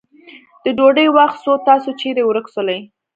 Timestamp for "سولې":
2.55-2.79